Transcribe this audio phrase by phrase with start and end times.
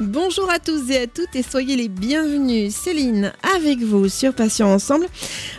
[0.00, 2.74] Bonjour à tous et à toutes et soyez les bienvenus.
[2.74, 5.06] Céline avec vous sur Patients Ensemble.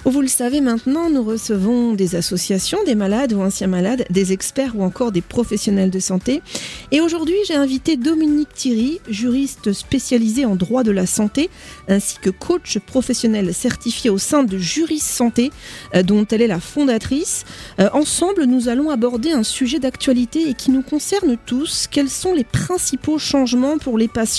[0.03, 4.76] Vous le savez maintenant, nous recevons des associations, des malades ou anciens malades, des experts
[4.76, 6.41] ou encore des professionnels de santé.
[6.90, 11.51] Et aujourd'hui, j'ai invité Dominique Thierry, juriste spécialisé en droit de la santé,
[11.87, 15.51] ainsi que coach professionnel certifié au sein de Juris Santé,
[15.94, 17.45] euh, dont elle est la fondatrice.
[17.80, 21.86] Euh, ensemble, nous allons aborder un sujet d'actualité et qui nous concerne tous.
[21.86, 24.30] Quels sont les principaux changements pour les patients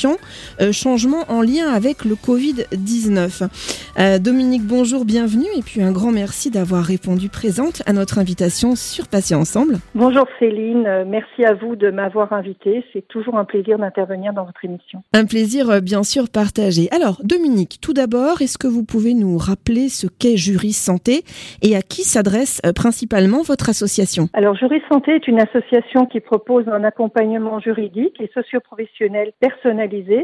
[0.61, 3.49] euh, changement en lien avec le Covid-19.
[3.99, 8.75] Euh, Dominique, bonjour, bienvenue et puis un grand merci d'avoir répondu présente à notre invitation
[8.75, 9.77] sur Patient Ensemble.
[9.95, 12.85] Bonjour Céline, euh, merci à vous de m'avoir invitée.
[12.93, 15.03] C'est toujours un plaisir d'intervenir dans votre émission.
[15.13, 16.89] Un plaisir bien sûr partagé.
[16.91, 21.23] Alors Dominique, tout d'abord, est-ce que vous pouvez nous rappeler ce qu'est Juris Santé
[21.61, 24.29] et à qui s'adresse principalement votre association?
[24.33, 29.82] Alors Juris Santé est une association qui propose un accompagnement juridique et socio-professionnel personnel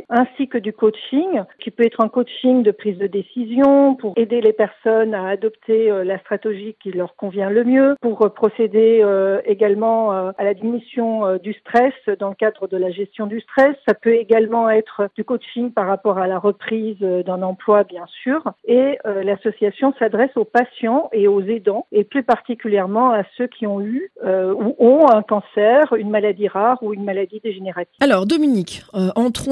[0.09, 4.41] ainsi que du coaching, qui peut être un coaching de prise de décision pour aider
[4.41, 9.01] les personnes à adopter euh, la stratégie qui leur convient le mieux, pour euh, procéder
[9.03, 13.77] euh, également à la diminution du stress dans le cadre de la gestion du stress.
[13.87, 18.43] Ça peut également être du coaching par rapport à la reprise d'un emploi, bien sûr.
[18.67, 23.81] Et l'association s'adresse aux patients et aux aidants, et plus particulièrement à ceux qui ont
[23.81, 27.97] eu ou ont un cancer, une maladie rare ou une maladie dégénérative.
[28.01, 28.83] Alors Dominique,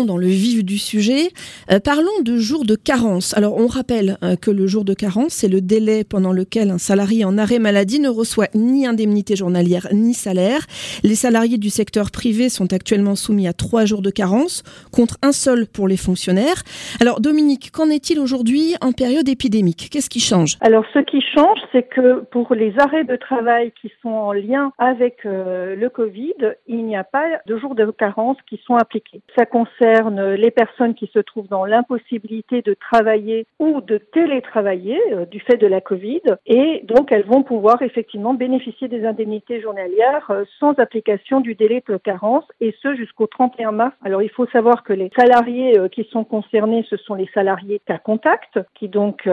[0.04, 1.28] dans le vif du sujet.
[1.70, 3.36] Euh, parlons de jours de carence.
[3.36, 6.78] Alors on rappelle euh, que le jour de carence, c'est le délai pendant lequel un
[6.78, 10.66] salarié en arrêt maladie ne reçoit ni indemnité journalière ni salaire.
[11.02, 15.32] Les salariés du secteur privé sont actuellement soumis à trois jours de carence contre un
[15.32, 16.62] seul pour les fonctionnaires.
[17.00, 19.88] Alors Dominique, qu'en est-il aujourd'hui en période épidémique?
[19.90, 20.56] Qu'est-ce qui change?
[20.60, 24.72] Alors ce qui change, c'est que pour les arrêts de travail qui sont en lien
[24.78, 26.34] avec euh, le Covid,
[26.66, 29.22] il n'y a pas de jours de carence qui sont appliqués.
[29.36, 35.26] Ça concerne les personnes qui se trouvent dans l'impossibilité de travailler ou de télétravailler euh,
[35.26, 40.26] du fait de la Covid et donc elles vont pouvoir effectivement bénéficier des indemnités journalières
[40.30, 43.94] euh, sans application du délai de carence et ce jusqu'au 31 mars.
[44.04, 47.80] Alors il faut savoir que les salariés euh, qui sont concernés, ce sont les salariés
[47.86, 49.28] cas contact qui donc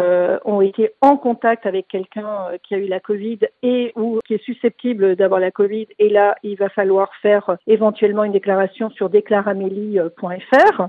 [0.46, 2.28] ont été en contact avec quelqu'un
[2.64, 6.36] qui a eu la Covid et ou qui est susceptible d'avoir la Covid et là
[6.44, 10.33] il va falloir faire éventuellement une déclaration sur déclaramélie.fr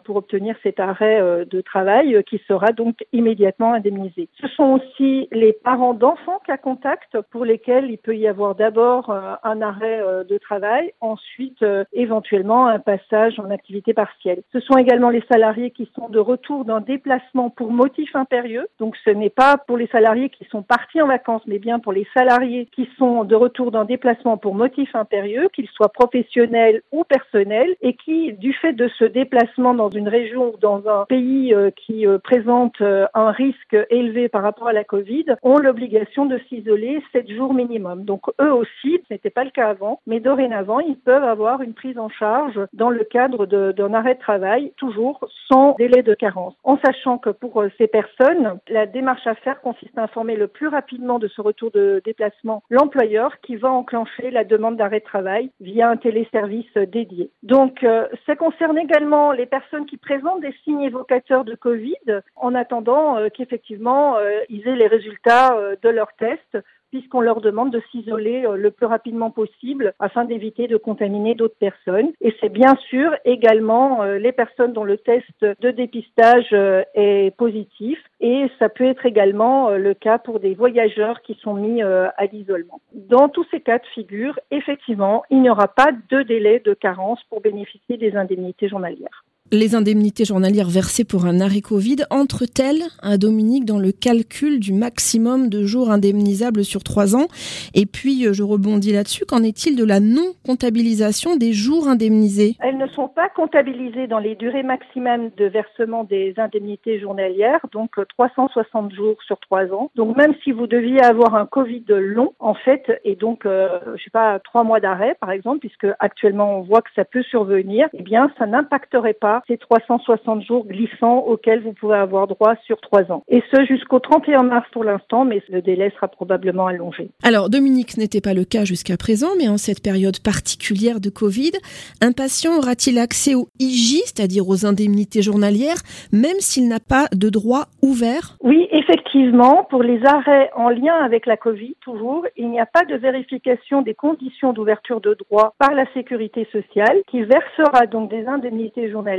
[0.05, 4.28] pour obtenir cet arrêt euh, de travail euh, qui sera donc immédiatement indemnisé.
[4.41, 9.10] Ce sont aussi les parents d'enfants cas contact pour lesquels il peut y avoir d'abord
[9.10, 14.43] euh, un arrêt de travail, ensuite éventuellement un passage en activité partielle.
[14.53, 18.66] Ce sont également les salariés qui sont de retour d'un déplacement pour motif impérieux.
[18.78, 21.93] Donc ce n'est pas pour les salariés qui sont partis en vacances, mais bien pour
[21.93, 27.04] les salariés qui sont de retour d'un déplacement pour motif impérieux, qu'ils soient professionnels ou
[27.04, 31.55] personnels, et qui, du fait de ce déplacement, dans une région ou dans un pays
[31.55, 36.27] euh, qui euh, présente euh, un risque élevé par rapport à la Covid ont l'obligation
[36.27, 38.05] de s'isoler 7 jours minimum.
[38.05, 41.75] Donc eux aussi, ce n'était pas le cas avant, mais dorénavant, ils peuvent avoir une
[41.75, 46.55] prise en charge dans le cadre d'un arrêt de travail, toujours sans délai de carence.
[46.62, 50.69] En sachant que pour ces personnes, la démarche à faire consiste à informer le plus
[50.69, 55.51] rapidement de ce retour de déplacement l'employeur qui va enclencher la demande d'arrêt de travail
[55.61, 57.31] via un téléservice dédié.
[57.43, 57.84] Donc
[58.27, 63.28] ça concerne également les personnes qui présentent des signes évocateurs de Covid en attendant euh,
[63.28, 66.58] qu'effectivement euh, ils aient les résultats euh, de leur test
[66.94, 72.12] puisqu'on leur demande de s'isoler le plus rapidement possible afin d'éviter de contaminer d'autres personnes.
[72.21, 76.53] Et c'est bien sûr également les personnes dont le test de dépistage
[76.94, 81.83] est positif et ça peut être également le cas pour des voyageurs qui sont mis
[81.83, 82.81] à l'isolement.
[82.93, 87.21] Dans tous ces cas de figure, effectivement, il n'y aura pas de délai de carence
[87.28, 89.25] pour bénéficier des indemnités journalières
[89.55, 94.72] les indemnités journalières versées pour un arrêt Covid entrent-elles, à Dominique, dans le calcul du
[94.72, 97.28] maximum de jours indemnisables sur trois ans?
[97.75, 102.57] Et puis, euh, je rebondis là-dessus, qu'en est-il de la non-comptabilisation des jours indemnisés?
[102.60, 107.92] Elles ne sont pas comptabilisées dans les durées maximum de versement des indemnités journalières, donc
[108.16, 109.91] 360 euh, jours sur trois ans.
[109.95, 114.03] Donc, même si vous deviez avoir un Covid long, en fait, et donc, euh, je
[114.03, 117.89] sais pas, trois mois d'arrêt, par exemple, puisque actuellement on voit que ça peut survenir,
[117.92, 122.81] eh bien, ça n'impacterait pas ces 360 jours glissants auxquels vous pouvez avoir droit sur
[122.81, 123.22] trois ans.
[123.28, 127.09] Et ce jusqu'au 31 mars pour l'instant, mais le délai sera probablement allongé.
[127.22, 131.10] Alors Dominique, ce n'était pas le cas jusqu'à présent, mais en cette période particulière de
[131.10, 131.53] Covid,
[132.01, 135.83] un patient aura-t-il accès au IJ, c'est-à-dire aux indemnités journalières,
[136.13, 138.37] même s'il n'a pas de droit ouvert?
[138.42, 142.84] Oui, effectivement, pour les arrêts en lien avec la Covid, toujours, il n'y a pas
[142.84, 148.27] de vérification des conditions d'ouverture de droit par la sécurité sociale, qui versera donc des
[148.27, 149.15] indemnités journalières,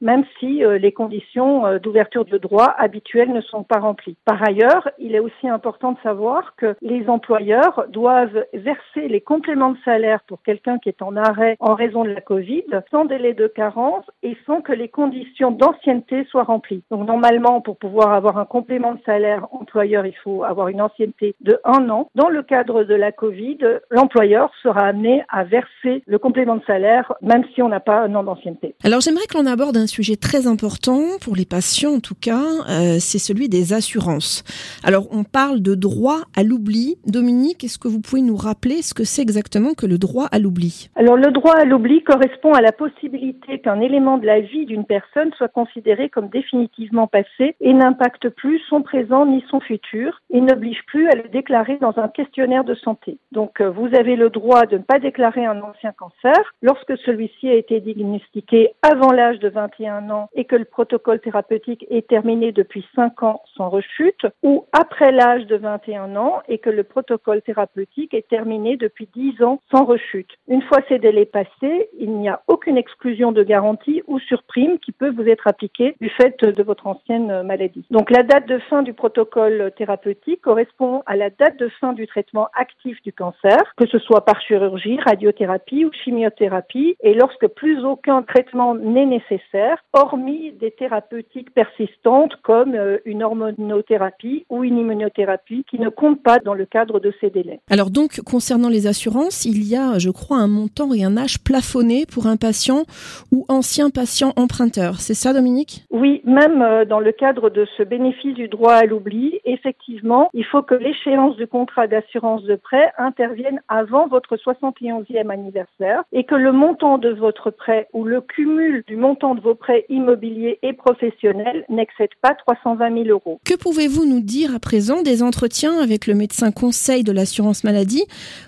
[0.00, 4.16] même si euh, les conditions euh, d'ouverture de droit habituelles ne sont pas remplies.
[4.24, 9.72] Par ailleurs, il est aussi important de savoir que les employeurs doivent verser les compléments
[9.72, 13.34] de salaire pour quelqu'un qui est en arrêt en raison de la Covid sans délai
[13.34, 16.82] de carence et sans que les conditions d'ancienneté soient remplies.
[16.90, 21.34] Donc normalement, pour pouvoir avoir un complément de salaire employeur, il faut avoir une ancienneté
[21.40, 22.08] de un an.
[22.14, 23.58] Dans le cadre de la Covid,
[23.90, 28.14] l'employeur sera amené à verser le complément de salaire même si on n'a pas un
[28.14, 28.76] an d'ancienneté.
[28.84, 32.44] Alors j'aimerais que l'on aborde un sujet très important pour les patients en tout cas,
[32.70, 34.44] euh, c'est celui des assurances.
[34.84, 36.98] Alors on parle de droit à l'oubli.
[37.04, 40.38] Dominique, est-ce que vous pouvez nous rappeler ce que c'est exactement que le droit à
[40.38, 40.88] l'oubli?
[40.94, 44.84] Alors le droit à l'oubli correspond à la possibilité qu'un élément de la vie d'une
[44.84, 50.40] personne soit considéré comme définitivement passé et n'impacte plus son présent ni son futur et
[50.40, 53.18] n'oblige plus à le déclarer dans un questionnaire de santé.
[53.32, 57.48] Donc euh, vous avez le droit de ne pas déclarer un ancien cancer lorsque celui-ci
[57.48, 62.52] a été diagnostiqué avant l'âge de 21 ans et que le protocole thérapeutique est terminé
[62.52, 67.42] depuis 5 ans sans rechute ou après l'âge de 21 ans et que le protocole
[67.42, 70.30] thérapeutique est terminé depuis 10 ans sans rechute.
[70.48, 74.92] Une fois ces délais passés, il n'y a aucune exclusion de garantie ou surprime qui
[74.92, 77.84] peut vous être appliquée du fait de votre ancienne maladie.
[77.90, 82.06] Donc la date de fin du protocole thérapeutique correspond à la date de fin du
[82.06, 87.84] traitement actif du cancer, que ce soit par chirurgie, radiothérapie ou chimiothérapie, et lorsque plus
[87.84, 95.64] aucun traitement n'est nécessaire, hormis des thérapeutiques persistantes comme euh, une hormonothérapie ou une immunothérapie
[95.68, 97.60] qui ne comptent pas dans le cadre de ces délais.
[97.70, 101.42] Alors donc, concernant les assurances, il y a, je crois, un montant et un âge
[101.42, 102.84] plafonné pour un patient
[103.32, 105.00] ou ancien patient emprunteur.
[105.00, 105.84] C'est ça, Dominique?
[105.90, 110.44] Oui, même euh, dans le cadre de ce bénéfice du droit à l'oubli, effectivement, il
[110.44, 116.34] faut que l'échéance du contrat d'assurance de prêt intervienne avant votre 71e anniversaire et que
[116.34, 120.72] le montant de votre prêt ou le cumul du montant de vos prêts immobiliers et
[120.72, 123.40] professionnels n'excède pas 320 000 euros.
[123.44, 128.04] Que pouvez-vous nous dire à présent des entretiens avec le médecin conseil de l'assurance maladie?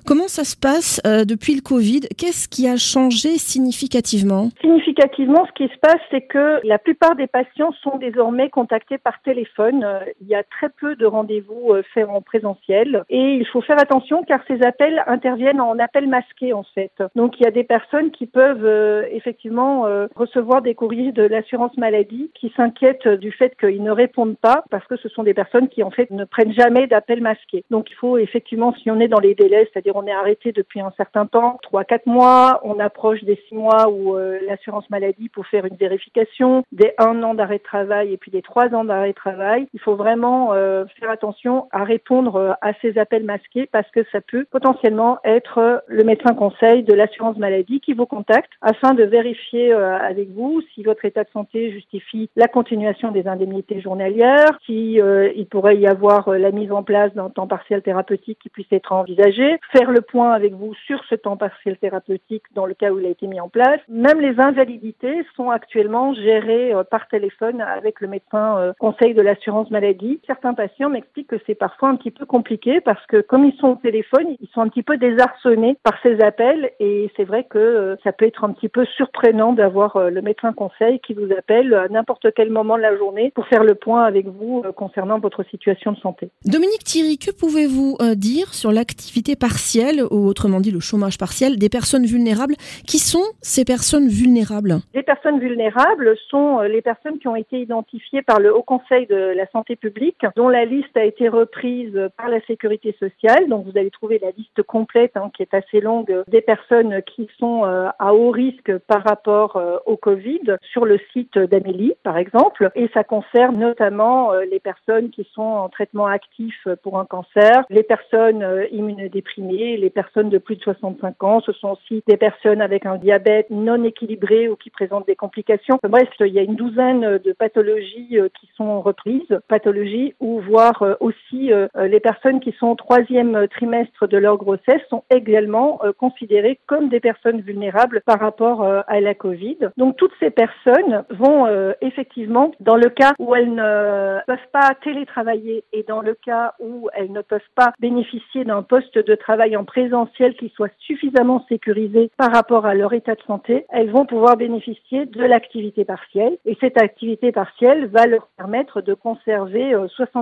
[0.07, 2.01] Comment ça se passe euh, depuis le Covid?
[2.17, 4.51] Qu'est-ce qui a changé significativement?
[4.61, 9.21] Significativement, ce qui se passe, c'est que la plupart des patients sont désormais contactés par
[9.23, 9.85] téléphone.
[9.85, 13.61] Euh, il y a très peu de rendez-vous euh, faits en présentiel et il faut
[13.61, 16.93] faire attention car ces appels interviennent en appel masqué en fait.
[17.15, 21.23] Donc il y a des personnes qui peuvent euh, effectivement euh, recevoir des courriers de
[21.23, 25.35] l'assurance maladie qui s'inquiètent du fait qu'ils ne répondent pas parce que ce sont des
[25.35, 27.65] personnes qui en fait ne prennent jamais d'appel masqué.
[27.71, 30.81] Donc il faut effectivement, si on est dans les délais, c'est-à-dire on est arrêté depuis
[30.81, 35.29] un certain temps, trois quatre mois, on approche des six mois où euh, l'assurance maladie
[35.29, 38.85] pour faire une vérification, des un an d'arrêt de travail et puis des trois ans
[38.85, 40.53] d'arrêt de travail, il faut vraiment
[40.99, 46.05] faire attention à répondre à ces appels masqués parce que ça peut potentiellement être le
[46.05, 50.83] médecin conseil de l'assurance maladie qui vous contacte afin de vérifier euh, avec vous si
[50.83, 55.87] votre état de santé justifie la continuation des indemnités journalières, si euh, il pourrait y
[55.87, 59.91] avoir euh, la mise en place d'un temps partiel thérapeutique qui puisse être envisagé, faire
[59.91, 63.11] le point avec vous sur ce temps partiel thérapeutique dans le cas où il a
[63.11, 63.81] été mis en place.
[63.89, 70.21] Même les invalidités sont actuellement gérées par téléphone avec le médecin conseil de l'assurance maladie.
[70.27, 73.69] Certains patients m'expliquent que c'est parfois un petit peu compliqué parce que comme ils sont
[73.69, 77.97] au téléphone, ils sont un petit peu désarçonnés par ces appels et c'est vrai que
[78.03, 81.75] ça peut être un petit peu surprenant d'avoir euh, le médecin conseil qui vous appelle
[81.75, 85.19] à n'importe quel moment de la journée pour faire le point avec vous euh, concernant
[85.19, 86.31] votre situation de santé.
[86.45, 91.59] Dominique Thierry, que pouvez-vous euh, dire sur l'activité partielle, ou autrement dit le chômage partiel,
[91.59, 92.55] des personnes vulnérables?
[92.87, 94.77] Qui sont ces personnes vulnérables?
[94.95, 99.35] Les personnes vulnérables sont les personnes qui ont été identifiées par le Haut Conseil de
[99.37, 103.49] la santé publique, dont la liste a été reprise par la sécurité sociale.
[103.49, 107.29] Donc vous allez trouver la liste complète, hein, qui est assez longue, des personnes qui
[107.39, 112.71] sont à haut risque par rapport euh, au Covid sur le site d'Amélie, par exemple.
[112.75, 117.65] Et ça concerne notamment euh, les personnes qui sont en traitement actif pour un cancer,
[117.71, 121.41] les personnes euh, immunodéprimées, les personnes de plus de 65 ans.
[121.41, 125.79] Ce sont aussi des personnes avec un diabète non équilibré ou qui présentent des complications.
[125.83, 131.51] Bref, il y a une douzaine de pathologies qui sont reprises, pathologies ou voire aussi
[131.75, 137.01] les personnes qui sont au troisième trimestre de leur grossesse sont également considérées comme des
[137.01, 139.59] personnes vulnérables par rapport euh, à la Covid.
[139.77, 144.39] Donc tout toutes ces personnes vont euh, effectivement, dans le cas où elles ne peuvent
[144.53, 149.15] pas télétravailler et dans le cas où elles ne peuvent pas bénéficier d'un poste de
[149.17, 153.91] travail en présentiel qui soit suffisamment sécurisé par rapport à leur état de santé, elles
[153.91, 156.39] vont pouvoir bénéficier de l'activité partielle.
[156.45, 159.75] Et cette activité partielle va leur permettre de conserver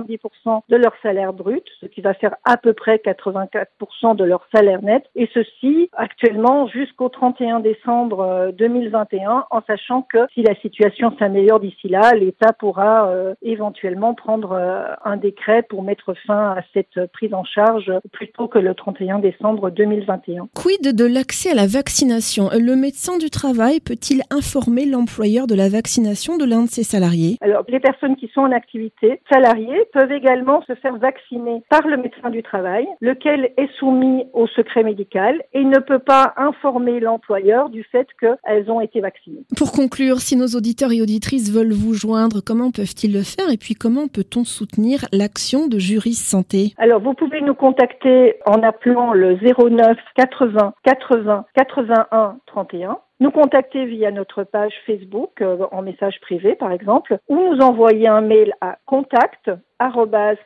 [0.05, 4.23] 70% euh, de leur salaire brut, ce qui va faire à peu près 84% de
[4.23, 5.03] leur salaire net.
[5.15, 11.59] Et ceci actuellement jusqu'au 31 décembre 2021, euh, en sachant que si la situation s'améliore
[11.59, 14.55] d'ici là, l'État pourra euh, éventuellement prendre
[15.03, 19.19] un décret pour mettre fin à cette prise en charge plus tôt que le 31
[19.19, 20.47] décembre 2021.
[20.53, 22.49] Quid de l'accès à la vaccination?
[22.53, 27.37] Le médecin du travail peut-il informer l'employeur de la vaccination de l'un de ses salariés?
[27.41, 31.95] Alors, les personnes qui sont en activité salariées peuvent également se faire vacciner par le
[31.95, 37.69] médecin du travail, lequel est soumis au secret médical et ne peut pas informer l'employeur
[37.69, 39.45] du fait qu'elles ont été vaccinées.
[39.57, 43.57] Pour conclure, si nos auditeurs et auditrices veulent vous joindre, comment peuvent-ils le faire et
[43.57, 46.73] puis comment peut-on soutenir l'action de Juris Santé?
[46.77, 53.85] Alors, vous pouvez nous contacter en appelant le 09 80 80 81 31 nous contacter
[53.85, 58.53] via notre page Facebook euh, en message privé par exemple, ou nous envoyer un mail
[58.61, 59.51] à contact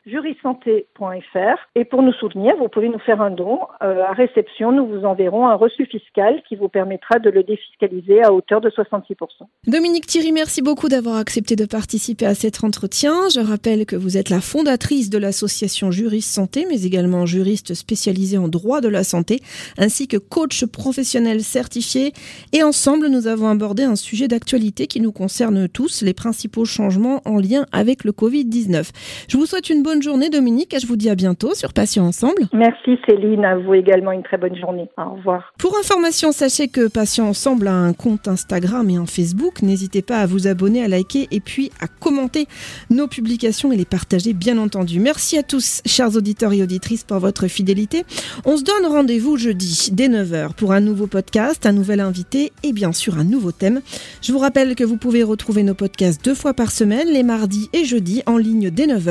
[0.06, 3.60] jurisanté.fr et pour nous soutenir, vous pouvez nous faire un don.
[3.82, 8.24] Euh, à réception, nous vous enverrons un reçu fiscal qui vous permettra de le défiscaliser
[8.24, 9.16] à hauteur de 66%.
[9.68, 13.30] Dominique Thierry, merci beaucoup d'avoir accepté de participer à cet entretien.
[13.34, 18.38] Je rappelle que vous êtes la fondatrice de l'association Juris Santé, mais également juriste spécialisée
[18.38, 19.40] en droit de la santé,
[19.78, 22.14] ainsi que coach professionnel certifié
[22.54, 27.22] et ensemble, nous avons abordé un sujet d'actualité qui nous concerne tous, les principaux changements
[27.26, 28.90] en lien avec le Covid-19.
[29.28, 32.06] Je vous souhaite une bonne journée, Dominique, et je vous dis à bientôt sur Patient
[32.06, 32.48] Ensemble.
[32.54, 34.90] Merci Céline, à vous également une très bonne journée.
[34.98, 35.54] Au revoir.
[35.58, 39.62] Pour information, sachez que Patient Ensemble a un compte Instagram et un Facebook.
[39.62, 42.48] N'hésitez pas à vous abonner, à liker et puis à commenter
[42.90, 45.00] nos publications et les partager, bien entendu.
[45.00, 48.04] Merci à tous, chers auditeurs et auditrices, pour votre fidélité.
[48.46, 52.74] On se donne rendez-vous jeudi dès 9h pour un nouveau podcast, un nouvel invité et
[52.74, 53.82] bien sûr un nouveau thème.
[54.22, 57.70] Je vous rappelle que vous pouvez retrouver nos podcasts deux fois par semaine, les mardis
[57.74, 59.09] et jeudis, en ligne dès 9h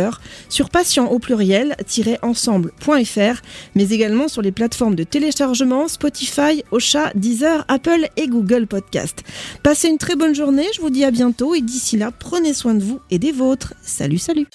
[0.48, 3.42] sur patient au pluriel-ensemble.fr,
[3.74, 9.22] mais également sur les plateformes de téléchargement Spotify, Ocha, Deezer, Apple et Google Podcast.
[9.62, 12.74] Passez une très bonne journée, je vous dis à bientôt et d'ici là, prenez soin
[12.74, 13.74] de vous et des vôtres.
[13.82, 14.46] Salut, salut.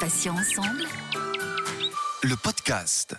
[0.00, 0.84] Patient ensemble.
[2.22, 3.16] Le podcast.